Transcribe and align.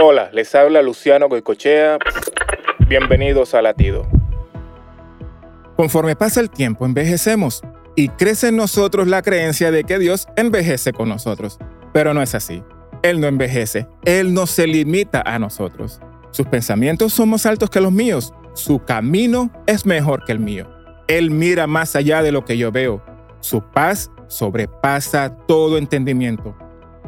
Hola, 0.00 0.30
les 0.32 0.54
habla 0.54 0.80
Luciano 0.80 1.28
Goicochea. 1.28 1.98
Bienvenidos 2.86 3.52
a 3.54 3.62
Latido. 3.62 4.06
Conforme 5.74 6.14
pasa 6.14 6.38
el 6.38 6.50
tiempo, 6.50 6.86
envejecemos 6.86 7.62
y 7.96 8.08
crece 8.10 8.48
en 8.48 8.56
nosotros 8.56 9.08
la 9.08 9.22
creencia 9.22 9.72
de 9.72 9.82
que 9.82 9.98
Dios 9.98 10.28
envejece 10.36 10.92
con 10.92 11.08
nosotros. 11.08 11.58
Pero 11.92 12.14
no 12.14 12.22
es 12.22 12.36
así. 12.36 12.62
Él 13.02 13.20
no 13.20 13.26
envejece, 13.26 13.88
Él 14.04 14.32
no 14.32 14.46
se 14.46 14.68
limita 14.68 15.20
a 15.26 15.40
nosotros. 15.40 16.00
Sus 16.30 16.46
pensamientos 16.46 17.12
son 17.12 17.30
más 17.30 17.44
altos 17.44 17.68
que 17.68 17.80
los 17.80 17.90
míos, 17.90 18.32
su 18.54 18.78
camino 18.84 19.50
es 19.66 19.84
mejor 19.84 20.24
que 20.24 20.30
el 20.30 20.38
mío. 20.38 20.70
Él 21.08 21.32
mira 21.32 21.66
más 21.66 21.96
allá 21.96 22.22
de 22.22 22.30
lo 22.30 22.44
que 22.44 22.56
yo 22.56 22.70
veo. 22.70 23.02
Su 23.40 23.62
paz 23.62 24.12
sobrepasa 24.28 25.36
todo 25.48 25.76
entendimiento. 25.76 26.56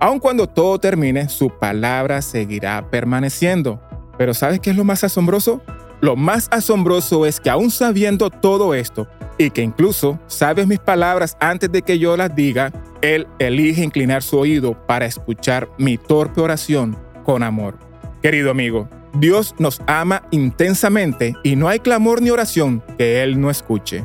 Aun 0.00 0.20
cuando 0.20 0.46
todo 0.46 0.78
termine, 0.78 1.28
su 1.28 1.50
palabra 1.50 2.22
seguirá 2.22 2.88
permaneciendo. 2.88 3.80
Pero 4.16 4.32
¿sabes 4.32 4.60
qué 4.60 4.70
es 4.70 4.76
lo 4.76 4.84
más 4.84 5.02
asombroso? 5.02 5.60
Lo 6.00 6.14
más 6.14 6.48
asombroso 6.52 7.26
es 7.26 7.40
que 7.40 7.50
aún 7.50 7.70
sabiendo 7.70 8.30
todo 8.30 8.74
esto, 8.74 9.08
y 9.38 9.50
que 9.50 9.62
incluso 9.62 10.18
sabes 10.26 10.66
mis 10.66 10.78
palabras 10.78 11.36
antes 11.40 11.70
de 11.70 11.82
que 11.82 11.98
yo 11.98 12.16
las 12.16 12.34
diga, 12.34 12.72
Él 13.00 13.26
elige 13.38 13.82
inclinar 13.82 14.22
su 14.22 14.38
oído 14.38 14.74
para 14.86 15.06
escuchar 15.06 15.68
mi 15.78 15.96
torpe 15.96 16.40
oración 16.40 16.96
con 17.24 17.42
amor. 17.42 17.78
Querido 18.20 18.50
amigo, 18.50 18.88
Dios 19.14 19.54
nos 19.58 19.80
ama 19.86 20.22
intensamente 20.30 21.34
y 21.42 21.56
no 21.56 21.68
hay 21.68 21.80
clamor 21.80 22.20
ni 22.20 22.30
oración 22.30 22.82
que 22.98 23.22
Él 23.22 23.40
no 23.40 23.50
escuche. 23.50 24.04